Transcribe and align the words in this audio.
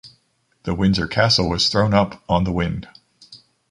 The 0.63 0.73
Windsor 0.73 1.05
Castle 1.07 1.47
was 1.47 1.69
thrown 1.69 1.93
up 1.93 2.23
on 2.27 2.43
the 2.43 2.51
wind. 2.51 2.87